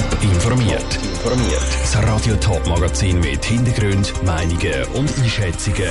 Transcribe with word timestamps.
Top 0.00 0.22
informiert. 0.22 0.94
Informiert. 0.94 1.60
Das 1.82 2.02
Radio 2.02 2.34
Top 2.36 2.66
Magazin 2.66 3.20
mit 3.20 3.44
Hintergrund, 3.44 4.10
Meinungen 4.24 4.84
und 4.94 5.12
Einschätzungen 5.18 5.90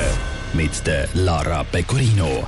mit 0.54 0.88
der 0.88 1.08
Lara 1.14 1.64
Pecorino. 1.64 2.48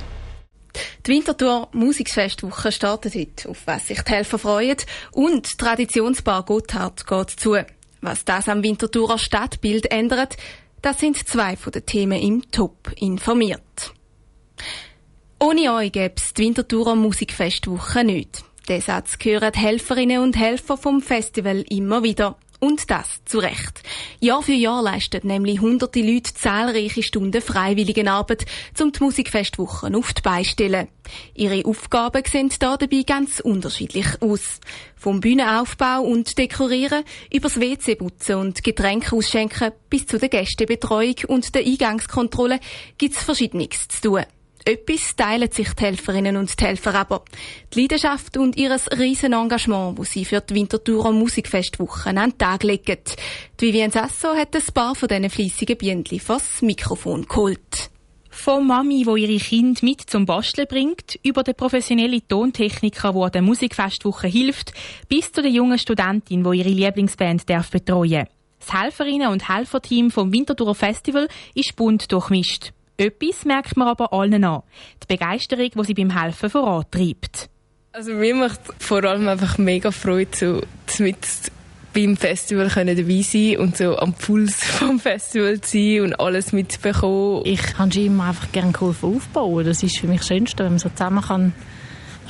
Die 1.06 1.10
Winterthur 1.12 1.68
Musikfestwoche 1.72 2.72
startet 2.72 3.14
heute, 3.14 3.48
auf 3.48 3.58
was 3.66 3.86
sich 3.86 4.02
die 4.02 4.10
Helfer 4.10 4.40
freuen. 4.40 4.78
Und 5.12 5.52
die 5.52 5.56
Traditionsbar 5.56 6.44
Gotthard 6.44 7.06
geht 7.06 7.30
zu. 7.30 7.56
Was 8.00 8.24
das 8.24 8.48
am 8.48 8.64
Winterthurer 8.64 9.18
Stadtbild 9.18 9.88
ändert, 9.92 10.36
das 10.80 10.98
sind 10.98 11.28
zwei 11.28 11.56
von 11.56 11.70
den 11.70 11.86
Themen 11.86 12.20
im 12.20 12.50
Top 12.50 12.90
informiert. 12.96 13.92
Ohne 15.38 15.74
euch 15.74 15.92
gäbe 15.92 16.14
es 16.16 16.34
die 16.34 16.42
Winterthurer 16.42 16.96
Musikfestwoche 16.96 18.02
nicht. 18.02 18.42
Den 18.68 18.80
Satz 18.80 19.18
hören 19.20 19.52
Helferinnen 19.54 20.20
und 20.20 20.36
Helfer 20.36 20.76
vom 20.76 21.02
Festival 21.02 21.64
immer 21.68 22.04
wieder. 22.04 22.36
Und 22.60 22.88
das 22.92 23.24
zu 23.24 23.40
Recht. 23.40 23.82
Jahr 24.20 24.40
für 24.40 24.52
Jahr 24.52 24.84
leisten 24.84 25.26
nämlich 25.26 25.60
hunderte 25.60 26.00
Leute 26.00 26.32
zahlreiche 26.32 27.02
Stunden 27.02 27.42
Freiwilligenarbeit, 27.42 28.46
um 28.80 28.92
die 28.92 29.02
Musikfestwochen 29.02 29.96
auf 29.96 30.12
die 30.12 30.22
Beine 30.22 30.44
stellen. 30.44 30.88
Ihre 31.34 31.64
Aufgaben 31.64 32.22
sehen 32.24 32.52
da 32.60 32.76
dabei 32.76 33.02
ganz 33.04 33.40
unterschiedlich 33.40 34.06
aus. 34.20 34.60
Vom 34.94 35.18
Bühnenaufbau 35.18 36.02
und 36.02 36.38
Dekorieren, 36.38 37.02
übers 37.32 37.58
WC 37.58 37.96
putzen 37.96 38.36
und 38.36 38.62
Getränke 38.62 39.16
ausschenken 39.16 39.72
bis 39.90 40.06
zu 40.06 40.20
der 40.20 40.28
Gästebetreuung 40.28 41.16
und 41.26 41.56
der 41.56 41.66
Eingangskontrolle 41.66 42.60
gibt's 42.96 43.24
Verschiedenes 43.24 43.88
zu 43.88 44.00
tun. 44.02 44.24
Etwas 44.64 45.16
teilen 45.16 45.50
sich 45.50 45.72
die 45.74 45.84
Helferinnen 45.84 46.36
und 46.36 46.60
die 46.60 46.64
Helfer 46.64 46.94
aber. 46.94 47.24
Die 47.74 47.80
Leidenschaft 47.80 48.36
und 48.36 48.56
ihr 48.56 48.76
riesen 48.96 49.32
Engagement, 49.32 49.98
das 49.98 50.12
sie 50.12 50.24
für 50.24 50.40
die 50.40 50.54
Winterthurer 50.54 51.10
Musikfestwochen 51.10 52.16
an 52.16 52.30
den 52.30 52.38
Tag 52.38 52.62
legen. 52.62 52.98
Die 53.60 53.66
Vivian 53.66 53.90
Sasso 53.90 54.28
hat 54.36 54.54
ein 54.54 54.62
paar 54.72 54.94
von 54.94 55.08
diesen 55.08 55.30
fleissigen 55.30 55.76
Bienen 55.76 56.04
vors 56.20 56.62
Mikrofon 56.62 57.26
geholt. 57.26 57.90
Von 58.30 58.66
Mami, 58.66 59.04
wo 59.04 59.16
ihre 59.16 59.36
Kind 59.36 59.82
mit 59.82 60.00
zum 60.00 60.26
Basteln 60.26 60.68
bringt, 60.68 61.18
über 61.22 61.42
den 61.42 61.54
professionellen 61.54 62.26
Tontechniker, 62.26 63.12
der 63.12 63.22
an 63.22 63.32
der 63.32 63.42
Musikfestwoche 63.42 64.28
hilft, 64.28 64.72
bis 65.08 65.32
zu 65.32 65.42
der 65.42 65.50
jungen 65.50 65.78
Studentin, 65.78 66.44
wo 66.44 66.52
ihre 66.52 66.70
Lieblingsband 66.70 67.48
darf 67.50 67.70
betreuen. 67.70 68.26
Das 68.58 68.72
Helferinnen- 68.72 69.28
und 69.28 69.48
Helferteam 69.48 70.10
vom 70.10 70.32
Winterthurer 70.32 70.74
Festival 70.74 71.28
ist 71.54 71.74
bunt 71.74 72.10
durchmischt. 72.12 72.72
Etwas 72.96 73.44
merkt 73.44 73.76
man 73.76 73.88
aber 73.88 74.12
allen 74.12 74.44
an. 74.44 74.62
Die 75.02 75.06
Begeisterung, 75.06 75.70
die 75.74 75.84
sie 75.84 75.94
beim 75.94 76.18
Helfen 76.18 76.50
vorantreibt. 76.50 77.48
Also 77.92 78.12
mir 78.12 78.34
macht 78.34 78.60
vor 78.78 79.04
allem 79.04 79.28
einfach 79.28 79.58
mega 79.58 79.90
Freude, 79.90 80.30
so 80.86 81.02
mit 81.02 81.18
beim 81.92 82.16
Festival 82.16 82.68
können 82.68 82.96
dabei 82.96 83.20
sein 83.20 83.58
und 83.58 83.76
so 83.76 83.98
am 83.98 84.14
Puls 84.14 84.64
vom 84.64 84.98
Festival 84.98 85.60
zu 85.60 85.78
sein 85.78 86.00
und 86.04 86.20
alles 86.20 86.52
mitbekommen. 86.52 87.42
Ich 87.44 87.62
kann 87.62 87.90
immer 87.90 88.28
einfach 88.28 88.50
gerne 88.52 88.72
geholfen 88.72 89.16
aufbauen. 89.16 89.66
Das 89.66 89.82
ist 89.82 89.98
für 89.98 90.06
mich 90.06 90.20
das 90.20 90.28
Schönste, 90.28 90.64
wenn 90.64 90.72
man 90.72 90.78
so 90.78 90.88
zusammen 90.88 91.22
kann 91.22 91.52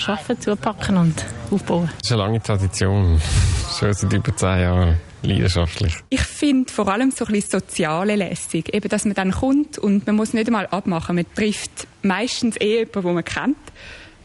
arbeiten, 0.06 0.40
zupacken 0.40 0.96
und 0.96 1.24
aufbauen. 1.50 1.88
Das 2.00 2.10
ist 2.10 2.12
eine 2.12 2.22
lange 2.22 2.42
Tradition. 2.42 3.20
Schon 3.78 3.92
seit 3.92 4.12
über 4.12 4.36
zehn 4.36 4.60
Jahren 4.60 5.00
leidenschaftlich. 5.22 5.96
Ich 6.10 6.22
finde 6.22 6.72
vor 6.72 6.88
allem 6.88 7.10
so 7.10 7.24
ein 7.24 7.32
bisschen 7.32 7.60
soziale 7.60 8.16
lässig. 8.16 8.74
Eben, 8.74 8.88
dass 8.88 9.04
man 9.04 9.14
dann 9.14 9.32
kommt 9.32 9.78
und 9.78 10.06
man 10.06 10.16
muss 10.16 10.32
nicht 10.32 10.46
einmal 10.46 10.66
abmachen. 10.66 11.16
Man 11.16 11.26
trifft 11.34 11.86
meistens 12.02 12.56
eh 12.60 12.80
jemanden, 12.80 13.02
den 13.02 13.14
man 13.14 13.24
kennt. 13.24 13.56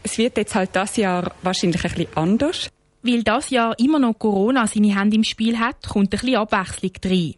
Es 0.04 0.18
wird 0.18 0.38
jetzt 0.38 0.56
halt 0.56 0.70
das 0.74 0.98
Jahr 0.98 1.32
wahrscheinlich 1.42 1.84
ein 1.84 1.92
bisschen 1.92 2.18
anders. 2.18 2.70
Weil 3.04 3.24
das 3.24 3.50
Jahr 3.50 3.78
immer 3.80 4.00
noch 4.00 4.18
Corona 4.18 4.68
seine 4.68 4.98
Hände 4.98 5.16
im 5.16 5.24
Spiel 5.24 5.60
hat, 5.60 5.88
kommt 5.88 6.14
ein 6.14 6.20
bisschen 6.20 6.36
Abwechslung 6.38 6.92
rein. 7.06 7.36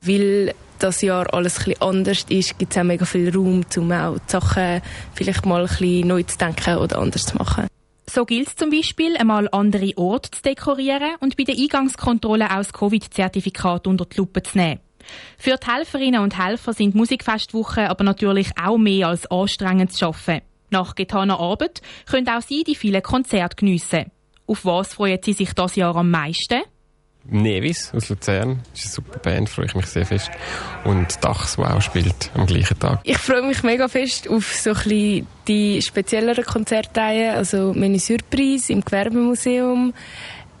Weil 0.00 0.54
das 0.78 1.02
Jahr 1.02 1.32
alles 1.32 1.58
ein 1.58 1.64
bisschen 1.64 1.82
anders 1.82 2.26
ist, 2.28 2.58
gibt 2.58 2.72
es 2.72 2.78
auch 2.78 2.84
mega 2.84 3.04
viel 3.04 3.34
Raum, 3.34 3.64
um 3.76 3.92
auch 3.92 4.18
die 4.18 4.30
Sachen 4.30 4.82
vielleicht 5.14 5.46
mal 5.46 5.62
ein 5.62 5.68
bisschen 5.68 6.08
neu 6.08 6.22
zu 6.22 6.38
denken 6.38 6.76
oder 6.76 6.98
anders 6.98 7.26
zu 7.26 7.36
machen. 7.36 7.66
So 8.08 8.24
gilt 8.24 8.48
es 8.48 8.56
zum 8.56 8.70
Beispiel, 8.70 9.16
einmal 9.16 9.48
andere 9.50 9.92
Orte 9.96 10.30
zu 10.30 10.42
dekorieren 10.42 11.16
und 11.20 11.36
bei 11.36 11.44
der 11.44 11.56
Eingangskontrolle 11.56 12.50
auch 12.50 12.58
das 12.58 12.72
Covid-Zertifikat 12.72 13.86
unter 13.86 14.06
die 14.06 14.16
Lupe 14.16 14.42
zu 14.42 14.58
nehmen. 14.58 14.80
Für 15.38 15.56
die 15.56 15.70
Helferinnen 15.70 16.20
und 16.20 16.38
Helfer 16.38 16.72
sind 16.72 16.94
Musikfestwochen 16.94 17.86
aber 17.86 18.04
natürlich 18.04 18.50
auch 18.60 18.78
mehr 18.78 19.08
als 19.08 19.30
anstrengend 19.30 19.92
zu 19.92 20.06
arbeiten. 20.06 20.46
Nach 20.70 20.94
getaner 20.94 21.38
Arbeit 21.38 21.80
können 22.06 22.28
auch 22.28 22.42
sie 22.42 22.64
die 22.64 22.74
vielen 22.74 23.02
Konzerte 23.02 23.56
geniessen. 23.56 24.10
Auf 24.46 24.64
was 24.64 24.94
freuen 24.94 25.20
Sie 25.22 25.32
sich 25.32 25.52
das 25.52 25.76
Jahr 25.76 25.96
am 25.96 26.10
meisten? 26.10 26.62
Nevis 27.28 27.92
aus 27.94 28.08
Luzern. 28.08 28.60
Das 28.72 28.84
ist 28.84 28.98
eine 28.98 29.06
super 29.06 29.18
Band, 29.18 29.48
freue 29.48 29.66
ich 29.66 29.74
mich 29.74 29.86
sehr 29.86 30.06
fest. 30.06 30.30
Und 30.84 31.22
Dachs, 31.24 31.58
auch 31.58 31.80
spielt 31.80 32.30
am 32.34 32.46
gleichen 32.46 32.78
Tag. 32.78 33.00
Ich 33.04 33.18
freue 33.18 33.42
mich 33.42 33.62
mega 33.62 33.88
fest 33.88 34.28
auf 34.28 34.54
so 34.54 34.72
ein 34.72 35.26
die 35.48 35.82
spezielleren 35.82 36.44
Konzertreihen, 36.44 37.36
also 37.36 37.72
meine 37.74 37.98
Surprise 37.98 38.72
im 38.72 38.82
Gewerbemuseum. 38.82 39.92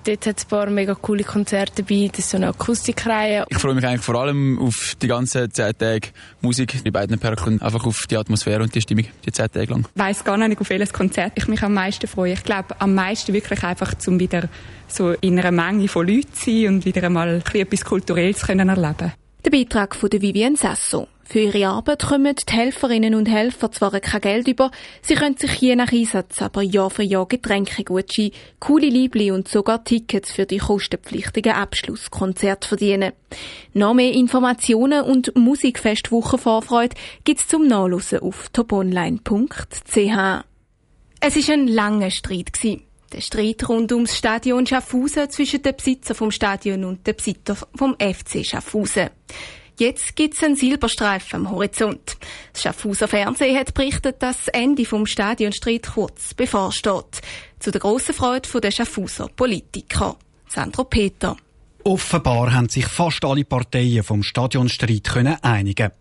Dort 0.06 0.24
hat 0.24 0.38
es 0.38 0.44
ein 0.44 0.48
paar 0.48 0.70
mega 0.70 0.94
coole 0.94 1.24
Konzerte 1.24 1.82
dabei. 1.82 2.08
Das 2.08 2.20
ist 2.20 2.30
so 2.30 2.36
eine 2.36 2.46
Akustikreihe. 2.46 3.44
Ich 3.48 3.58
freue 3.58 3.74
mich 3.74 3.84
eigentlich 3.84 4.02
vor 4.02 4.14
allem 4.14 4.56
auf 4.60 4.94
die 5.02 5.08
ganzen 5.08 5.50
zehn 5.50 5.76
Tage 5.76 6.10
Musik, 6.40 6.80
die 6.84 6.92
beiden 6.92 7.18
Perlen, 7.18 7.60
einfach 7.60 7.84
auf 7.84 8.06
die 8.08 8.16
Atmosphäre 8.16 8.62
und 8.62 8.72
die 8.72 8.80
Stimmung, 8.80 9.06
die 9.24 9.32
zehn 9.32 9.50
Tage 9.50 9.72
lang. 9.72 9.88
Ich 9.92 10.00
weiss 10.00 10.22
gar 10.22 10.36
nicht, 10.36 10.60
auf 10.60 10.70
welches 10.70 10.92
Konzert 10.92 11.32
ich 11.34 11.48
mich 11.48 11.60
am 11.64 11.74
meisten 11.74 12.06
freue. 12.06 12.34
Ich 12.34 12.44
glaube, 12.44 12.80
am 12.80 12.94
meisten 12.94 13.32
wirklich 13.32 13.64
einfach, 13.64 13.94
um 14.06 14.20
wieder 14.20 14.48
so 14.86 15.10
in 15.10 15.40
einer 15.40 15.50
Menge 15.50 15.88
von 15.88 16.06
Leuten 16.06 16.32
zu 16.32 16.50
sein 16.52 16.68
und 16.68 16.84
wieder 16.84 17.02
einmal 17.02 17.42
etwas 17.52 17.84
Kulturelles 17.84 18.42
können 18.42 18.68
erleben 18.68 19.12
Der 19.44 19.50
Beitrag 19.50 19.96
von 19.96 20.12
Vivienne 20.12 20.56
Sasso. 20.56 21.08
Für 21.28 21.40
ihre 21.40 21.66
Arbeit 21.66 22.04
kommen 22.04 22.36
die 22.36 22.52
Helferinnen 22.52 23.16
und 23.16 23.26
Helfer 23.28 23.72
zwar 23.72 23.90
kein 23.98 24.20
Geld 24.20 24.46
über, 24.46 24.70
sie 25.02 25.16
können 25.16 25.36
sich 25.36 25.56
je 25.56 25.74
nach 25.74 25.92
Einsatz 25.92 26.40
aber 26.40 26.62
Jahr 26.62 26.88
für 26.88 27.02
Jahr 27.02 27.26
Getränke 27.26 27.82
Gutschein, 27.82 28.30
coole 28.60 28.88
Liebli 28.88 29.32
und 29.32 29.48
sogar 29.48 29.82
Tickets 29.82 30.30
für 30.30 30.46
die 30.46 30.58
kostenpflichtigen 30.58 31.52
Abschlusskonzerte 31.52 32.68
verdienen. 32.68 33.12
Noch 33.72 33.94
mehr 33.94 34.12
Informationen 34.12 35.02
und 35.02 35.34
Musikfestwochen 35.34 36.38
Vorfreude 36.38 36.94
gibt's 37.24 37.48
zum 37.48 37.66
Nachlesen 37.66 38.20
auf 38.20 38.48
toponline.ch. 38.50 40.44
Es 41.18 41.36
ist 41.36 41.50
ein 41.50 41.66
langer 41.66 42.10
Streit 42.10 42.52
gewesen. 42.52 42.82
Der 43.12 43.20
Streit 43.20 43.68
rund 43.68 43.90
ums 43.92 44.16
Stadion 44.16 44.64
Schaffhausen 44.64 45.28
zwischen 45.30 45.62
dem 45.62 45.74
Besitzer 45.74 46.14
vom 46.14 46.30
Stadion 46.30 46.84
und 46.84 47.04
dem 47.04 47.16
Besitzer 47.16 47.56
vom 47.74 47.96
FC 47.98 48.44
Schaffhausen. 48.44 49.10
Jetzt 49.78 50.16
gibt's 50.16 50.42
einen 50.42 50.56
Silberstreifen 50.56 51.46
am 51.46 51.50
Horizont. 51.50 52.16
Das 52.52 52.62
Schaffhauser 52.62 53.08
Fernsehen 53.08 53.58
hat 53.58 53.74
berichtet, 53.74 54.22
dass 54.22 54.46
das 54.46 54.48
Ende 54.48 54.86
vom 54.86 55.06
Stadionstreit 55.06 55.88
kurz 55.94 56.32
bevorsteht. 56.32 57.20
Zu 57.58 57.70
der 57.70 57.80
grossen 57.80 58.14
Freude 58.14 58.60
der 58.60 58.70
Schaffhauser 58.70 59.28
Politiker. 59.28 60.16
Sandro 60.48 60.84
Peter. 60.84 61.36
Offenbar 61.86 62.52
haben 62.52 62.68
sich 62.68 62.84
fast 62.84 63.24
alle 63.24 63.44
Parteien 63.44 64.02
vom 64.02 64.24
Stadionstreit 64.24 65.04
können 65.04 65.36
einigen. 65.40 65.92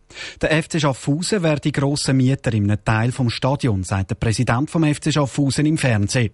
Der 0.41 0.63
FC 0.63 0.81
Schaffhausen 0.81 1.44
wäre 1.44 1.59
die 1.59 1.72
grosse 1.72 2.12
Mieter 2.12 2.51
in 2.53 2.72
einem 2.72 2.84
Teil 2.84 3.12
vom 3.12 3.29
Stadion, 3.29 3.84
sagt 3.84 4.09
der 4.09 4.16
Präsident 4.16 4.72
vom 4.72 4.84
FC 4.84 5.13
Schaffhausen 5.13 5.68
im 5.68 5.78
Fernsehen. 5.78 6.31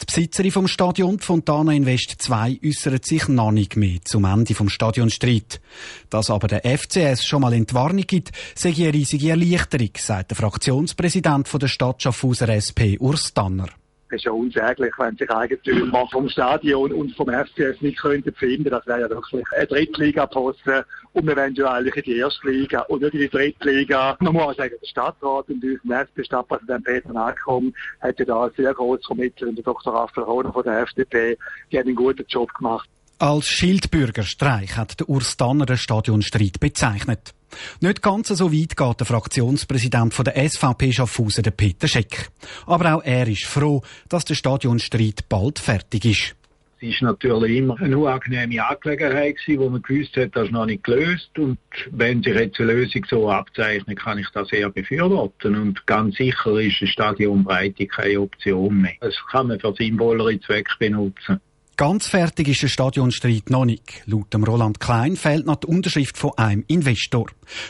Die 0.00 0.06
Besitzerin 0.06 0.50
vom 0.50 0.66
Stadion, 0.66 1.18
Fontana 1.18 1.72
Invest 1.74 2.14
2, 2.22 2.60
äußert 2.64 3.04
sich 3.04 3.28
noch 3.28 3.52
nicht 3.52 3.76
mehr 3.76 3.98
zum 4.02 4.24
Ende 4.24 4.54
vom 4.54 4.70
Stadionstreit. 4.70 5.60
Dass 6.08 6.30
aber 6.30 6.48
der 6.48 6.62
FCS 6.64 7.26
schon 7.26 7.42
mal 7.42 7.52
in 7.52 7.66
die 7.66 7.74
Warnung 7.74 8.06
gibt, 8.06 8.32
sei 8.54 8.70
eine 8.70 8.94
riesige 8.94 9.28
Erleichterung, 9.28 9.90
sagt 9.98 10.30
der 10.30 10.38
Fraktionspräsident 10.38 11.52
der 11.52 11.68
Stadt 11.68 12.02
Schaffhauser 12.02 12.48
SP, 12.48 12.96
Urs 12.98 13.34
Tanner. 13.34 13.68
Es 14.08 14.16
ist 14.16 14.24
ja 14.24 14.30
unsäglich, 14.30 14.92
wenn 14.98 15.16
sich 15.16 15.28
Eigentümer 15.30 16.06
vom 16.12 16.28
Stadion 16.28 16.92
und 16.92 17.14
vom 17.16 17.28
FCS 17.28 17.80
nicht 17.80 17.98
könnten 17.98 18.32
finden. 18.34 18.70
Das 18.70 18.86
wäre 18.86 19.00
ja 19.00 19.10
wirklich 19.10 19.44
ein 19.58 19.66
Drittliga-Posten 19.66 20.84
und 21.12 21.28
eigentlich 21.28 21.96
in 21.96 22.02
die 22.02 22.18
erste 22.18 22.48
Liga 22.48 22.82
und 22.82 23.02
nicht 23.02 23.14
in 23.14 23.20
die 23.20 23.28
Drittliga. 23.28 24.16
Man 24.20 24.34
muss 24.34 24.42
auch 24.42 24.54
sagen, 24.54 24.74
der 24.80 24.86
Stadtrat 24.86 25.48
und 25.48 25.64
unser 25.64 26.00
SP-Stadtpräsident 26.06 26.84
Peter 26.84 27.12
Nackom 27.12 27.74
hat 28.00 28.18
ja 28.18 28.24
da 28.24 28.50
sehr 28.56 28.72
groß 28.72 29.04
vermittelt 29.06 29.50
und 29.50 29.56
der 29.56 29.64
Dr. 29.64 29.92
Raphael 29.92 30.24
Rohner 30.24 30.52
von 30.52 30.62
der 30.62 30.82
FDP, 30.82 31.36
die 31.72 31.78
haben 31.78 31.88
einen 31.88 31.96
guten 31.96 32.24
Job 32.28 32.52
gemacht. 32.54 32.88
Als 33.18 33.48
Schildbürgerstreich 33.48 34.76
hat 34.76 35.00
der 35.00 35.08
Urs 35.08 35.36
Danner 35.36 35.66
den 35.66 35.78
Stadionstreit 35.78 36.60
bezeichnet. 36.60 37.32
Nicht 37.80 38.02
ganz 38.02 38.28
so 38.28 38.52
weit 38.52 38.76
geht 38.76 39.00
der 39.00 39.06
Fraktionspräsident 39.06 40.14
von 40.14 40.24
der 40.24 40.48
SVP 40.48 40.92
Schaffhausen, 40.92 41.42
der 41.42 41.50
Peter 41.50 41.88
Scheck. 41.88 42.30
Aber 42.66 42.96
auch 42.96 43.02
er 43.04 43.26
ist 43.28 43.44
froh, 43.44 43.82
dass 44.08 44.24
der 44.24 44.34
Stadionstreit 44.34 45.28
bald 45.28 45.58
fertig 45.58 46.04
ist. 46.04 46.36
Es 46.78 47.00
war 47.00 47.12
natürlich 47.12 47.56
immer 47.56 47.80
eine 47.80 47.96
unangenehme 47.96 48.62
Angelegenheit 48.66 49.36
wo 49.48 49.70
man 49.70 49.80
gewusst 49.80 50.14
hat, 50.16 50.36
das 50.36 50.46
ist 50.46 50.52
noch 50.52 50.66
nicht 50.66 50.84
gelöst. 50.84 51.30
Und 51.38 51.58
wenn 51.90 52.22
sich 52.22 52.34
jetzt 52.34 52.60
eine 52.60 52.72
Lösung 52.74 53.06
so 53.08 53.30
abzeichnet, 53.30 53.98
kann 53.98 54.18
ich 54.18 54.28
das 54.34 54.48
sehr 54.48 54.68
befürworten. 54.68 55.56
Und 55.56 55.86
ganz 55.86 56.16
sicher 56.16 56.60
ist 56.60 56.82
eine 56.82 56.90
Stadionbreite 56.90 57.86
keine 57.86 58.20
Option 58.20 58.82
mehr. 58.82 58.92
Das 59.00 59.16
kann 59.30 59.46
man 59.46 59.58
für 59.58 59.74
symbolere 59.74 60.38
Zwecke 60.40 60.74
benutzen. 60.78 61.40
Ganz 61.76 62.06
fertig 62.06 62.48
ist 62.48 62.62
der 62.62 62.68
Stadionstreit 62.68 63.50
noch 63.50 63.66
nicht. 63.66 64.02
Laut 64.06 64.32
dem 64.32 64.44
Roland 64.44 64.80
Klein 64.80 65.14
fehlt 65.14 65.44
noch 65.44 65.56
die 65.56 65.66
Unterschrift 65.66 66.16
von 66.16 66.32
einem 66.38 66.64
Investor. 66.68 67.26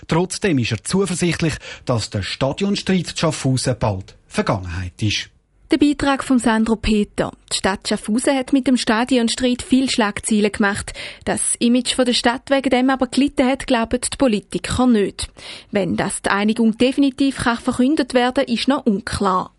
Trotzdem 0.07 0.59
ist 0.59 0.71
er 0.71 0.85
zuversichtlich, 0.85 1.55
dass 1.87 2.11
der 2.11 2.23
Stadionstreit 2.23 3.19
Schaffhausen 3.19 3.75
bald 3.77 4.17
Vergangenheit 4.29 5.03
ist. 5.03 5.31
Der 5.73 5.79
Beitrag 5.79 6.23
von 6.23 6.39
Sandro 6.39 6.77
Peter. 6.77 7.33
Die 7.53 7.57
Stadt 7.57 7.89
Schaffhausen 7.89 8.37
hat 8.37 8.53
mit 8.53 8.69
dem 8.69 8.77
Stadionstreit 8.77 9.63
viel 9.63 9.91
Schlagziele 9.91 10.53
gemacht. 10.53 10.93
Das 11.25 11.57
Image 11.59 11.97
von 11.97 12.05
der 12.05 12.13
Stadt 12.13 12.49
wegen 12.51 12.71
dem 12.71 12.91
aber 12.91 13.09
gelitten 13.09 13.45
hat, 13.49 13.67
glauben 13.67 14.01
die 14.01 14.17
Politiker 14.17 14.87
nicht. 14.87 15.29
Wenn 15.73 15.97
das 15.97 16.23
die 16.23 16.31
Einigung 16.31 16.79
definitiv 16.79 17.39
kann 17.39 17.59
verkündet 17.59 18.15
werden, 18.15 18.45
ist 18.45 18.69
noch 18.69 18.87
unklar. 18.87 19.56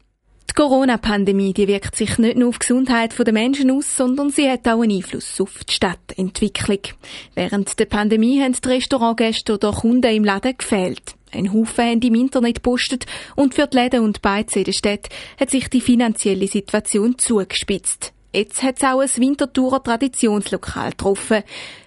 Die 0.50 0.54
Corona-Pandemie 0.54 1.54
wirkt 1.56 1.96
sich 1.96 2.18
nicht 2.18 2.38
nur 2.38 2.50
auf 2.50 2.58
die 2.58 2.68
Gesundheit 2.68 3.14
der 3.18 3.34
Menschen 3.34 3.70
aus, 3.70 3.96
sondern 3.96 4.32
sie 4.32 4.50
hat 4.50 4.68
auch 4.68 4.82
einen 4.82 4.98
Einfluss 4.98 5.40
auf 5.40 5.64
die 5.66 5.74
Stadtentwicklung. 5.74 6.80
Während 7.36 7.78
der 7.78 7.86
Pandemie 7.86 8.42
haben 8.42 8.54
die 8.54 8.68
Restaurantgäste 8.68 9.54
oder 9.54 9.72
Kunden 9.72 10.16
im 10.16 10.24
Laden 10.24 10.58
gefehlt. 10.58 11.16
Ein 11.32 11.54
Haufen 11.54 11.86
haben 11.86 12.02
im 12.02 12.16
Internet 12.16 12.56
gepostet 12.56 13.06
und 13.36 13.54
für 13.54 13.68
die 13.68 13.78
Läden 13.78 14.04
und 14.04 14.22
Beizen 14.22 14.60
in 14.60 14.66
der 14.66 14.72
Stadt 14.72 15.10
hat 15.40 15.52
sich 15.52 15.70
die 15.70 15.82
finanzielle 15.82 16.48
Situation 16.48 17.18
zugespitzt. 17.18 18.14
Jetzt 18.34 18.64
hat 18.64 18.78
es 18.78 18.84
auch 18.84 19.00
ein 19.00 19.10
Winterthurer 19.18 19.84
Traditionslokal 19.84 20.92
getroffen. 20.92 21.44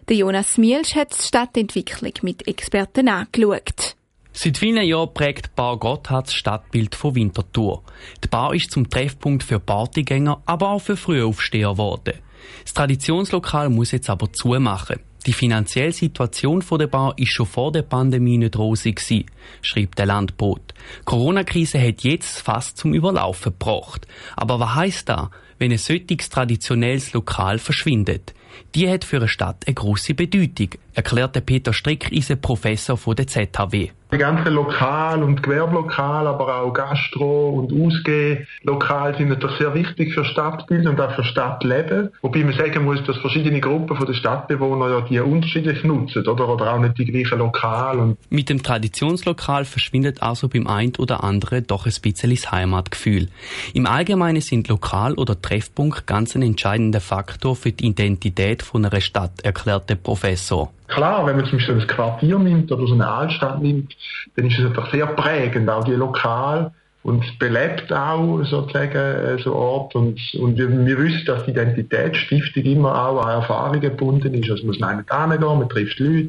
Der 0.09 0.17
Jonas 0.17 0.59
Mielsch 0.59 0.95
hat 0.95 1.17
die 1.19 1.23
Stadtentwicklung 1.23 2.13
mit 2.23 2.47
Experten 2.47 3.09
angeschaut. 3.09 3.97
Seit 4.43 4.57
vielen 4.57 4.83
Jahren 4.87 5.13
prägt 5.13 5.55
Bar 5.55 5.77
Gotthard 5.77 6.29
das 6.29 6.33
Stadtbild 6.33 6.95
von 6.95 7.15
Winterthur. 7.15 7.83
Die 8.25 8.29
Bar 8.29 8.55
ist 8.55 8.71
zum 8.71 8.89
Treffpunkt 8.89 9.43
für 9.43 9.61
Partygänger, 9.61 10.41
aber 10.47 10.71
auch 10.71 10.81
für 10.81 10.97
Frühaufsteher 10.97 11.73
geworden. 11.73 12.15
Das 12.63 12.73
Traditionslokal 12.73 13.69
muss 13.69 13.91
jetzt 13.91 14.09
aber 14.09 14.33
zumachen. 14.33 15.01
Die 15.27 15.35
finanzielle 15.35 15.93
Situation 15.93 16.65
der 16.73 16.87
Bar 16.87 17.13
ist 17.19 17.35
schon 17.35 17.45
vor 17.45 17.71
der 17.71 17.83
Pandemie 17.83 18.39
nicht 18.39 18.57
rosig 18.57 18.97
gewesen, 18.97 19.27
schreibt 19.61 19.99
der 19.99 20.07
Landbot. 20.07 20.73
Corona-Krise 21.05 21.79
hat 21.79 22.03
jetzt 22.05 22.41
fast 22.41 22.79
zum 22.79 22.95
Überlaufen 22.95 23.53
gebracht. 23.53 24.07
Aber 24.37 24.59
was 24.59 24.75
heisst 24.75 25.11
das, 25.11 25.29
wenn 25.59 25.71
ein 25.71 25.77
solches 25.77 26.31
traditionelles 26.31 27.13
Lokal 27.13 27.59
verschwindet? 27.59 28.33
Die 28.75 28.89
hat 28.89 29.05
für 29.05 29.19
eine 29.19 29.29
Stadt 29.29 29.67
eine 29.67 29.75
grosse 29.75 30.15
Bedeutung, 30.15 30.71
erklärte 30.95 31.41
Peter 31.41 31.73
Strickise, 31.73 32.37
Professor 32.37 32.97
von 32.97 33.17
der 33.17 33.27
ZHW. 33.27 33.91
Die 34.13 34.19
ganzen 34.19 34.55
Lokal- 34.55 35.23
und 35.23 35.41
Gewerblokal, 35.41 36.27
aber 36.27 36.63
auch 36.63 36.73
Gastro- 36.73 37.51
und 37.51 37.73
Ausgehlokal 37.73 39.17
sind 39.17 39.29
natürlich 39.29 39.59
sehr 39.59 39.73
wichtig 39.73 40.15
für 40.15 40.25
Stadtbild 40.25 40.85
und 40.89 41.01
auch 41.01 41.15
für 41.15 41.23
Stadtleben. 41.23 42.11
Wobei 42.21 42.43
man 42.43 42.55
sagen 42.55 42.85
muss, 42.85 43.05
dass 43.05 43.17
verschiedene 43.19 43.61
Gruppen 43.61 43.97
von 43.97 44.07
den 44.07 44.17
Stadtbewohnern 44.17 44.91
ja 44.91 45.01
die 45.03 45.21
unterschiedlich 45.21 45.85
nutzen, 45.85 46.27
oder? 46.27 46.49
Oder 46.49 46.75
auch 46.75 46.81
nicht 46.81 46.99
die 46.99 47.05
gleichen 47.05 47.39
Lokal. 47.39 48.17
Mit 48.31 48.49
dem 48.49 48.65
Traditionslokal 48.65 49.65
verschwindet 49.65 50.23
also 50.23 50.49
beim 50.49 50.67
einen 50.67 50.97
oder 50.99 51.23
anderen 51.23 51.69
doch 51.69 51.87
ein 51.87 51.95
bisschen 52.03 52.31
das 52.31 52.51
Heimatgefühl. 52.51 53.29
Im 53.75 53.87
Allgemeinen 53.87 54.41
sind 54.41 54.67
Lokal 54.67 55.15
oder 55.15 55.41
Treffpunkt 55.41 56.09
ganz 56.09 56.35
ein 56.35 56.43
entscheidender 56.43 57.01
Faktor 57.01 57.55
für 57.55 57.71
die 57.71 57.87
Identität 57.87 58.63
von 58.63 58.85
einer 58.85 59.01
Stadt, 59.01 59.41
erklärte 59.43 59.95
Professor. 59.95 60.73
Klar, 60.91 61.27
wenn 61.27 61.37
man 61.37 61.47
zum 61.47 61.59
Beispiel 61.59 61.81
ein 61.81 61.87
Quartier 61.87 62.39
nimmt 62.39 62.71
oder 62.73 62.87
so 62.87 62.95
eine 62.95 63.09
Altstadt 63.09 63.63
nimmt, 63.63 63.97
dann 64.37 64.47
ist 64.47 64.59
es 64.59 64.67
einfach 64.67 64.91
sehr 64.91 65.07
prägend, 65.07 65.71
auch 65.71 65.85
die 65.85 65.93
Lokal 65.93 66.73
und 67.03 67.39
belebt 67.39 67.91
auch 67.93 68.45
sozusagen 68.45 68.93
äh, 68.93 69.39
so 69.43 69.55
Ort 69.55 69.95
und, 69.95 70.21
und 70.39 70.59
wir, 70.59 70.69
wir 70.69 70.99
wissen, 70.99 71.25
dass 71.25 71.45
die 71.47 71.53
Identitätsstiftung 71.53 72.63
immer 72.65 73.07
auch 73.07 73.25
an 73.25 73.41
Erfahrungen 73.41 73.81
gebunden 73.81 74.35
ist. 74.35 74.51
Also 74.51 74.67
muss 74.67 74.79
man 74.79 74.99
nicht 74.99 75.11
hingehen, 75.11 75.41
man 75.41 75.69
trifft 75.69 75.99
Leute, 75.99 76.29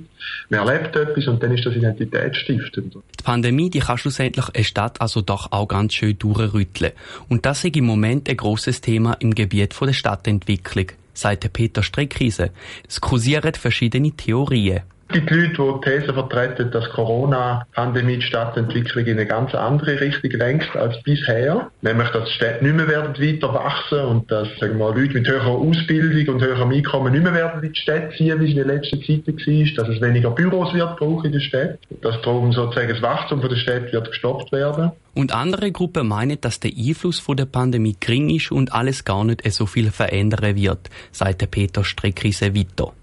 man 0.49 0.67
erlebt 0.67 0.95
etwas 0.95 1.27
und 1.27 1.43
dann 1.43 1.53
ist 1.53 1.65
das 1.65 1.75
identitätsstiftend. 1.75 2.95
Die 2.95 3.23
Pandemie, 3.23 3.69
die 3.69 3.79
kann 3.79 3.97
schlussendlich 3.97 4.45
eine 4.53 4.63
Stadt 4.63 5.01
also 5.01 5.21
doch 5.21 5.51
auch 5.51 5.67
ganz 5.67 5.93
schön 5.93 6.17
durchrütteln. 6.17 6.93
Und 7.27 7.45
das 7.45 7.65
ist 7.65 7.75
im 7.75 7.85
Moment 7.85 8.29
ein 8.29 8.37
grosses 8.37 8.79
Thema 8.79 9.13
im 9.19 9.35
Gebiet 9.35 9.75
der 9.81 9.93
Stadtentwicklung 9.93 10.87
sagt 11.13 11.51
Peter 11.53 11.83
Streckriese. 11.83 12.51
Es 12.87 13.01
kursieren 13.01 13.53
verschiedene 13.53 14.11
Theorien. 14.11 14.81
Gibt 15.11 15.29
Leute, 15.29 15.49
die 15.49 15.55
die 15.55 15.89
These 15.99 16.13
vertreten, 16.13 16.71
dass 16.71 16.89
Corona-Pandemie 16.91 18.17
die 18.17 18.21
Stadtentwicklung 18.21 19.05
in 19.05 19.17
eine 19.17 19.25
ganz 19.25 19.53
andere 19.53 19.99
Richtung 19.99 20.31
lenkt 20.31 20.73
als 20.75 21.03
bisher. 21.03 21.69
Nämlich, 21.81 22.09
dass 22.09 22.29
die 22.29 22.33
Städte 22.33 22.63
nicht 22.63 22.75
mehr 22.75 22.87
werden 22.87 23.13
weiter 23.21 23.53
wachsen 23.53 23.99
und 23.99 24.31
dass 24.31 24.47
sagen 24.57 24.77
wir, 24.77 24.95
Leute 24.95 25.15
mit 25.15 25.27
höherer 25.27 25.49
Ausbildung 25.49 26.35
und 26.35 26.41
höherem 26.41 26.71
Einkommen 26.71 27.11
nicht 27.11 27.23
mehr 27.23 27.33
werden 27.33 27.61
in 27.61 27.73
die 27.73 27.79
Städte 27.79 28.15
ziehen, 28.15 28.39
wie 28.39 28.45
es 28.45 28.51
in 28.51 28.57
den 28.57 28.67
letzten 28.67 29.03
Zeiten 29.03 29.37
war. 29.37 29.85
Dass 29.85 29.95
es 29.95 30.01
weniger 30.01 30.31
Büros 30.31 30.73
wird 30.73 30.97
brauchen 30.97 31.25
in 31.25 31.31
den 31.33 31.41
Städten. 31.41 31.77
Dass 32.01 32.21
darum 32.21 32.53
sozusagen 32.53 32.89
das 32.89 33.01
Wachstum 33.01 33.41
der 33.41 33.55
Städte 33.57 33.91
wird 33.91 34.07
gestoppt 34.11 34.53
werden. 34.53 34.91
Und 35.13 35.33
andere 35.33 35.73
Gruppen 35.73 36.07
meinen, 36.07 36.39
dass 36.39 36.61
der 36.61 36.71
Einfluss 36.71 37.21
der 37.27 37.45
Pandemie 37.45 37.97
gering 37.99 38.29
ist 38.29 38.51
und 38.51 38.71
alles 38.71 39.03
gar 39.03 39.25
nicht 39.25 39.43
so 39.51 39.65
viel 39.65 39.91
verändern 39.91 40.55
wird, 40.55 40.89
sagt 41.11 41.51
Peter 41.51 41.83
Streckrise 41.83 42.55
weiter. 42.55 42.93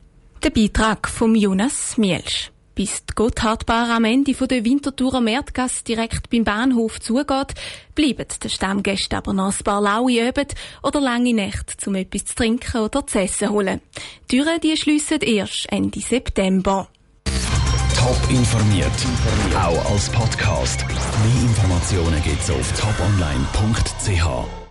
Der 0.44 0.50
Beitrag 0.50 1.08
vom 1.08 1.34
Jonas 1.34 1.98
Mielsch. 1.98 2.52
Bis 2.76 3.04
die 3.04 3.14
Gotthardbar 3.16 3.90
am 3.90 4.04
Ende 4.04 4.34
der 4.34 4.64
Winterthurer 4.64 5.20
Märtgasse 5.20 5.82
direkt 5.82 6.30
beim 6.30 6.44
Bahnhof 6.44 7.00
zugeht, 7.00 7.54
bleiben 7.96 8.26
die 8.40 8.48
Stammgäste 8.48 9.16
aber 9.16 9.32
noch 9.32 9.52
ein 9.52 9.64
paar 9.64 9.80
laue 9.80 10.28
Abend 10.28 10.54
oder 10.84 11.00
lange 11.00 11.34
Nächte, 11.34 11.90
um 11.90 11.96
etwas 11.96 12.26
zu 12.26 12.36
trinken 12.36 12.82
oder 12.82 13.04
zu 13.04 13.18
essen 13.18 13.50
holen. 13.50 13.80
Die 14.30 14.36
Türen 14.36 14.60
die 14.60 14.76
schliessen 14.76 15.18
erst 15.22 15.66
Ende 15.72 16.00
September. 16.00 16.88
Top 17.96 18.30
informiert, 18.30 18.92
auch 19.56 19.90
als 19.90 20.08
Podcast. 20.10 20.86
Mehr 20.86 21.42
Informationen 21.48 22.22
gibt's 22.22 22.48
auf 22.48 22.72
toponline.ch. 22.80 24.67